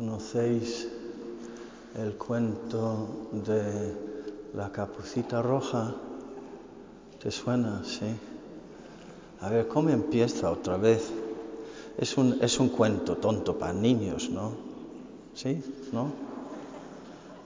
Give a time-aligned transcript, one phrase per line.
[0.00, 0.88] ¿Conocéis
[1.94, 3.94] el cuento de
[4.54, 5.94] la capucita roja?
[7.22, 7.82] ¿Te suena?
[7.84, 8.06] Sí.
[9.42, 11.12] A ver, ¿cómo empieza otra vez?
[11.98, 14.52] Es un, es un cuento tonto para niños, ¿no?
[15.34, 15.62] ¿Sí?
[15.92, 16.10] ¿No?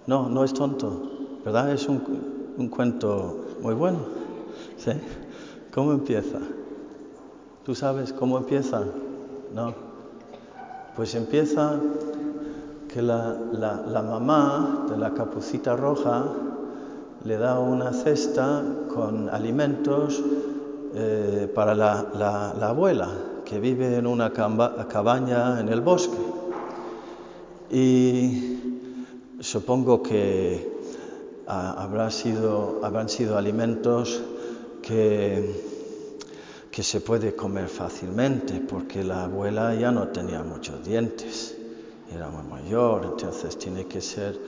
[0.07, 1.11] No, no es tonto,
[1.45, 1.73] ¿verdad?
[1.73, 3.99] Es un, un cuento muy bueno.
[4.79, 4.93] ¿Sí?
[5.75, 6.39] ¿Cómo empieza?
[7.65, 8.85] ¿Tú sabes cómo empieza?
[9.53, 9.75] No.
[10.95, 11.81] Pues empieza
[12.95, 16.27] que la, la, mamá de la capucita roja
[17.25, 20.23] le da una cesta con alimentos
[20.95, 22.07] eh, para la,
[22.57, 23.09] la, abuela
[23.45, 26.17] que vive en una cabaña en el bosque.
[27.73, 28.61] Y
[29.41, 30.79] supongo que
[31.49, 34.23] habrá sido, habrán sido alimentos
[34.81, 35.65] que,
[36.71, 41.57] que se puede comer fácilmente porque la abuela ya no tenía muchos dientes
[42.13, 44.39] era muy mayor, entonces tiene que ser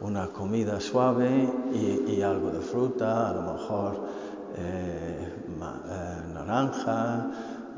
[0.00, 3.94] una comida suave y, y algo de fruta, a lo mejor
[4.58, 7.30] eh, ma, eh, naranja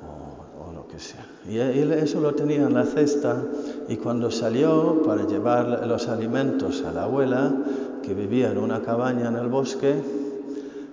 [0.02, 1.24] o, o, lo que sea.
[1.48, 3.42] Y él eso lo tenía en la cesta
[3.88, 7.52] y cuando salió para llevar los alimentos a la abuela,
[8.02, 9.94] que vivía en una cabaña en el bosque,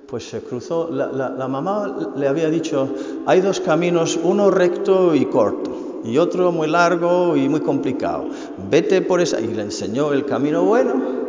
[0.07, 2.87] pues se cruzó, la, la, la mamá le había dicho,
[3.25, 8.25] hay dos caminos, uno recto y corto y otro muy largo y muy complicado.
[8.69, 9.41] Vete por esa.
[9.41, 11.25] Y le enseñó el camino bueno.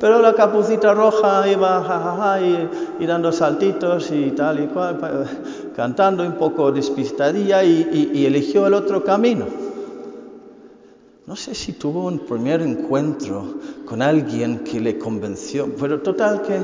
[0.00, 2.68] Pero la capucita roja iba jajaja y,
[3.00, 4.98] y, dando saltitos y tal y cual,
[5.74, 9.46] cantando un poco despistadilla y, y, y, eligió el otro camino.
[11.26, 16.60] No sé si tuvo un primer encuentro con alguien que le convenció, pero total que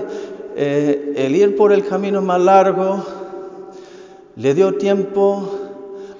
[0.56, 3.04] eh, el ir por el camino más largo
[4.36, 5.58] le dio tiempo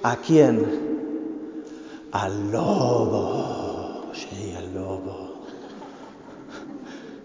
[0.03, 0.94] a quién?
[2.21, 4.11] Al lobo.
[4.13, 5.33] Sí, al lobo.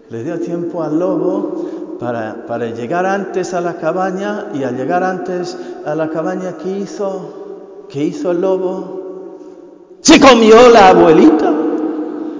[0.09, 5.03] Le dio tiempo al lobo para, para, llegar antes a la cabaña y al llegar
[5.03, 7.85] antes a la cabaña, ¿qué hizo?
[7.89, 9.97] ¿Qué hizo el lobo?
[10.01, 11.53] Se comió la abuelita.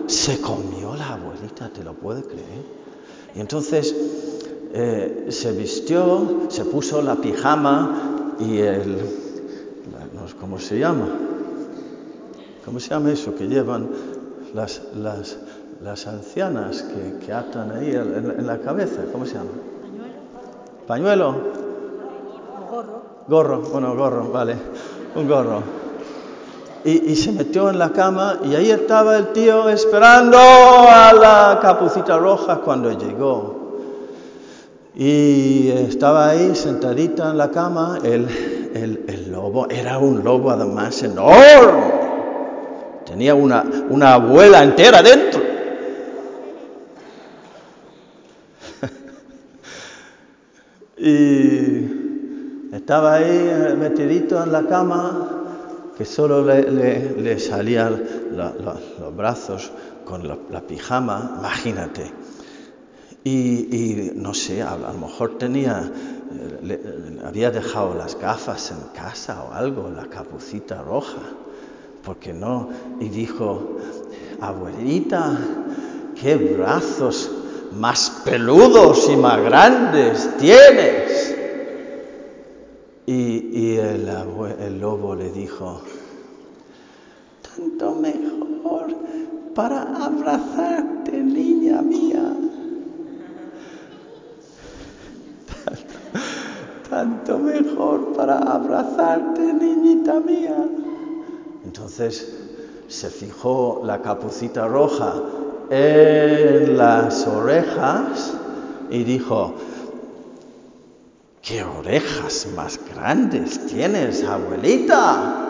[0.08, 2.66] Se comió la abuelita, ¿te lo puedes creer?
[3.34, 3.96] Y entonces
[4.74, 8.98] eh, se vistió, se puso la pijama y el...
[10.40, 11.31] ¿Cómo se llama?
[12.72, 13.90] ¿Cómo se llama eso que llevan
[14.54, 15.36] las, las,
[15.84, 19.02] las ancianas que, que, atan ahí en, en, la cabeza?
[19.12, 19.50] ¿Cómo se llama?
[20.88, 20.88] Pañuelo.
[20.88, 21.36] ¿Pañuelo?
[22.70, 23.02] Gorro.
[23.28, 24.56] Gorro, bueno, gorro, vale,
[25.16, 25.64] un gorro.
[26.86, 31.60] Y, y, se metió en la cama y ahí estaba el tío esperando a la
[31.62, 33.82] capucita roja cuando llegó.
[34.96, 38.30] Y estaba ahí sentadita en la cama, el,
[38.74, 42.11] el, el lobo, era un lobo además enorme
[43.12, 45.42] Tenía una, una abuela entera dentro.
[50.98, 55.28] y estaba ahí metidito en la cama,
[55.98, 58.02] que solo le, le, salían
[58.32, 59.74] los brazos
[60.06, 62.14] con la, pijama, imagínate.
[63.26, 65.92] Y, y, no sé, a, lo mejor tenía,
[66.64, 66.80] le,
[67.26, 71.20] había dejado las gafas en casa o algo, la capucita roja
[72.04, 72.70] porque no?
[73.00, 73.78] Y dijo,
[74.40, 75.38] abuelita,
[76.20, 77.32] qué brazos
[77.74, 81.36] más peludos y más grandes tienes.
[83.06, 85.82] Y, el, lobo le dijo,
[87.56, 88.96] tanto mejor
[89.54, 92.34] para abrazarte, niña mía.
[96.90, 100.56] tanto mejor para abrazarte, niñita mía.
[101.64, 102.34] Entonces
[102.88, 105.14] se fijó la capucita roja
[105.70, 108.34] en las orejas
[108.90, 109.54] y dijo,
[111.42, 115.48] ¿qué orejas más grandes tienes, abuelita?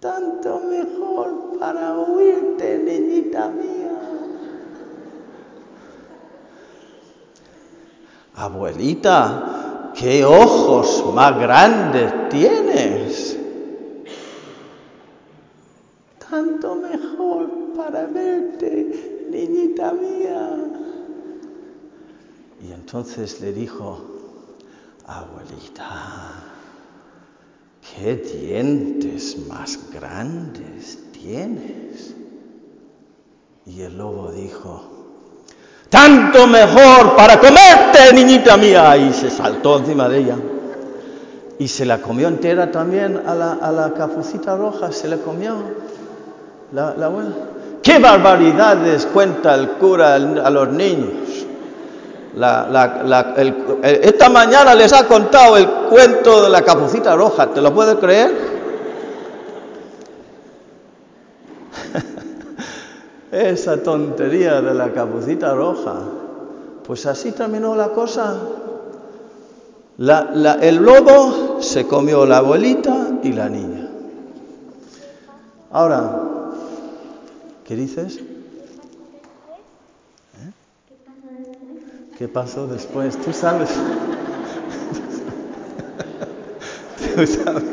[0.00, 3.98] Tanto mejor para oírte, niñita mía.
[8.36, 9.57] Abuelita,
[9.94, 13.38] ¿qué ojos más grandes tienes?
[16.30, 20.56] tanto mejor para verte, niñita mía.
[22.60, 24.00] Y entonces le dijo,
[25.06, 26.32] abuelita,
[27.94, 32.14] qué dientes más grandes tienes.
[33.64, 34.97] Y el lobo dijo,
[35.88, 38.96] tanto mejor para comerte, niñita mía.
[38.96, 40.36] Y se saltó encima de ella.
[41.58, 45.54] Y se la comió entera también a la, a la capucita roja, se la comió.
[46.72, 47.30] La, la abuela.
[47.82, 51.38] ¿Qué barbaridades cuenta el cura a los niños?
[53.82, 58.32] Esta mañana les ha contado el cuento de la capucita roja, ¿te lo puedes creer?
[63.30, 66.02] Esa tontería de la capucita roja.
[66.86, 68.38] Pues así terminó la cosa.
[69.98, 73.88] El lobo se comió la abuelita y la niña.
[75.70, 76.22] Ahora,
[77.66, 78.16] ¿qué dices?
[78.16, 78.22] ¿Eh?
[82.16, 83.18] ¿Qué pasó después?
[83.18, 83.68] Tú sabes.
[87.14, 87.64] Tú sabes.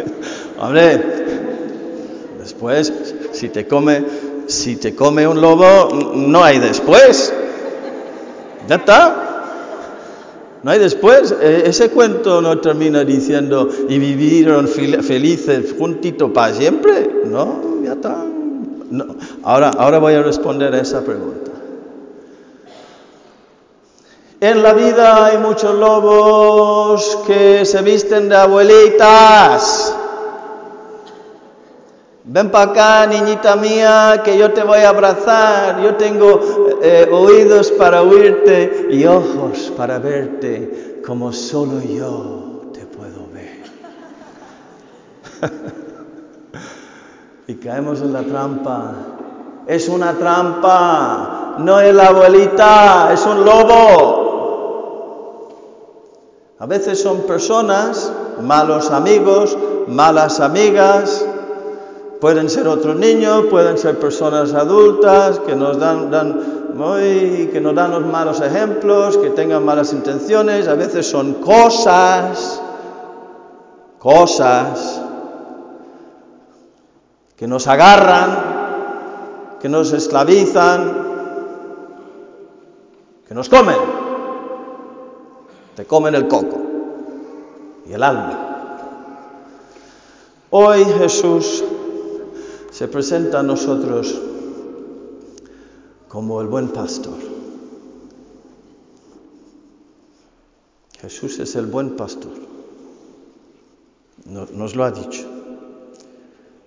[0.60, 1.02] Hombre,
[2.40, 2.92] después,
[3.32, 4.04] si te come,
[4.48, 7.34] si te come un lobo, no hay después.
[8.68, 9.22] Ya está.
[10.64, 11.34] No hay después.
[11.42, 17.22] Eh, Ese cuento no termina diciendo y vivieron fel- felices juntito para siempre.
[17.26, 18.16] No, ya está.
[18.90, 19.16] No.
[19.44, 21.52] Ahora, ahora voy a responder a esa pregunta.
[24.42, 29.95] En la vida hay muchos lobos que se visten de abuelitas.
[32.28, 35.80] Ven para acá, niñita mía, que yo te voy a abrazar.
[35.84, 36.40] Yo tengo
[36.82, 43.62] eh, oídos para oírte y ojos para verte, como solo yo te puedo ver.
[47.48, 48.94] y caemos en la trampa.
[49.68, 54.26] Es una trampa, no es la abuelita, es un lobo.
[56.58, 58.12] A veces son personas,
[58.42, 59.56] malos amigos,
[59.88, 61.24] malas amigas,
[62.20, 67.92] pueden ser otros niños, pueden ser personas adultas que nos dan, muy- que nos dan
[67.92, 72.62] los malos ejemplos, que tengan malas intenciones, a veces son cosas,
[74.00, 75.02] cosas
[77.36, 78.56] que nos agarran,
[79.60, 81.06] que nos esclavizan,
[83.28, 83.78] que nos comen,
[85.76, 86.58] te comen el coco
[87.88, 88.40] y el alma.
[90.52, 91.64] Hoy Jesús
[92.76, 94.20] se presenta a nosotros
[96.10, 97.14] como el buen pastor.
[101.00, 102.34] Jesús es el buen pastor.
[104.26, 105.26] No- Nos lo ha dicho.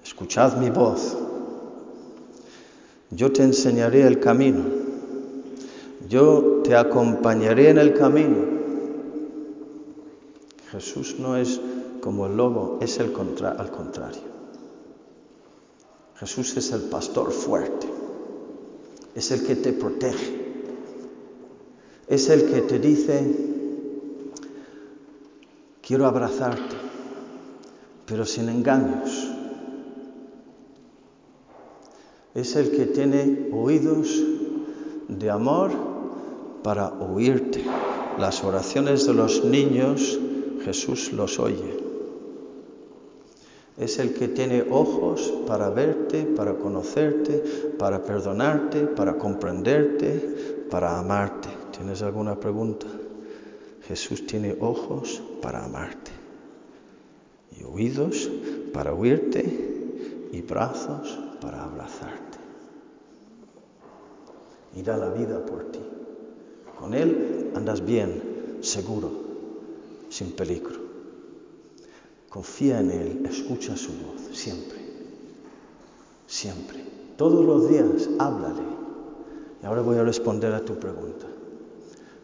[0.03, 1.15] Escuchad mi voz.
[3.11, 4.65] Yo te enseñaré el camino.
[6.09, 8.47] Yo te acompañaré en el camino.
[10.71, 11.61] Jesús no es
[12.01, 13.13] como el lobo, es el
[13.45, 14.38] al contrario.
[16.19, 17.87] Jesús es el pastor fuerte,
[19.15, 20.49] es el que te protege,
[22.09, 23.37] es el que te dice,
[25.81, 26.75] quiero abrazarte,
[28.05, 29.29] pero sin engaños.
[32.35, 34.21] Es el que tiene oídos
[35.07, 35.71] de amor
[36.65, 37.65] para oírte.
[38.19, 40.19] Las oraciones de los niños,
[40.65, 41.88] Jesús los oye.
[43.79, 47.43] Es el que tiene ojos para verte, para conocerte,
[47.79, 51.49] para perdonarte, para comprenderte, para amarte.
[51.71, 52.87] ¿Tienes alguna pregunta?
[53.87, 56.11] Jesús tiene ojos para amarte
[57.59, 58.31] y oídos
[58.73, 59.43] para oírte
[60.33, 62.39] y brazos para abrazarte.
[64.77, 65.81] Y da la vida por ti.
[66.79, 69.11] Con Él andas bien, seguro,
[70.11, 70.88] sin peligro.
[72.29, 74.79] Confía en Él, escucha su voz, siempre,
[76.27, 76.85] siempre.
[77.17, 78.63] Todos los días, háblale.
[79.63, 81.27] Y ahora voy a responder a tu pregunta.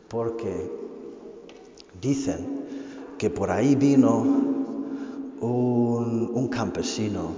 [0.08, 0.70] Porque
[2.00, 2.64] dicen
[3.18, 4.54] que por ahí vino
[5.40, 7.32] un, campesino.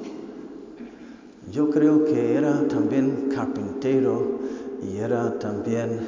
[1.50, 4.38] Yo creo que era también carpintero
[4.82, 6.00] y era también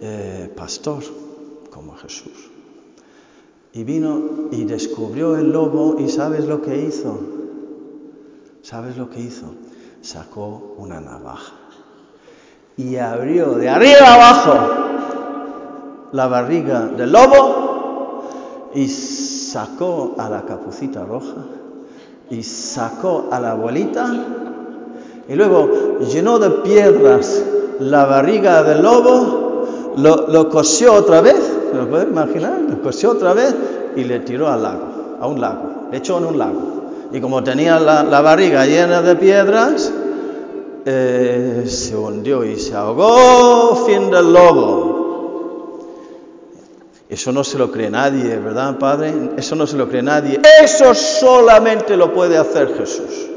[0.00, 1.02] eh, pastor,
[1.70, 2.57] como Jesús.
[3.72, 7.18] Y vino y descubrió el lobo y ¿sabes lo que hizo?
[8.62, 9.46] ¿Sabes lo que hizo?
[10.00, 11.52] Sacó una navaja
[12.78, 14.54] y abrió de arriba abajo
[16.12, 18.22] la barriga del lobo
[18.72, 21.44] y sacó a la capucita roja
[22.30, 24.14] y sacó a la abuelita
[25.28, 27.42] y luego llenó de piedras
[27.80, 32.60] la barriga del lobo, lo, lo cosió otra vez, ¿se lo puede imaginar?
[32.68, 33.54] Lo cosió otra vez
[33.96, 36.62] y le tiró al lago, a un lago, le echó en un lago.
[37.12, 39.92] Y como tenía la, la barriga llena de piedras,
[40.84, 44.98] eh, se hundió y se ahogó, fin del lobo.
[47.08, 49.12] Eso no se lo cree nadie, ¿verdad, Padre?
[49.36, 50.40] Eso no se lo cree nadie.
[50.62, 53.28] Eso solamente lo puede hacer Jesús.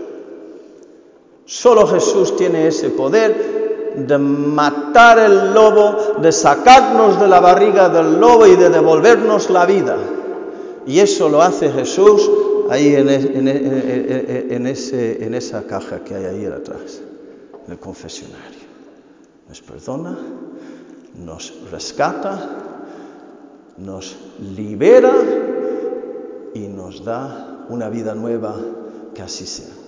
[1.51, 8.21] Solo Jesús tiene ese poder de matar el lobo, de sacarnos de la barriga del
[8.21, 9.97] lobo y de devolvernos la vida.
[10.87, 12.31] Y eso lo hace Jesús
[12.69, 14.65] ahí en, en
[15.35, 17.01] esa caja que hay ahí atrás,
[17.65, 18.61] en el confesionario.
[19.49, 20.17] Nos perdona,
[21.15, 22.49] nos rescata,
[23.77, 24.15] nos
[24.55, 25.11] libera
[26.53, 28.55] y nos da una vida nueva
[29.13, 29.80] que así sea.